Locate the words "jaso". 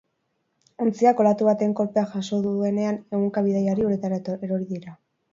2.13-2.39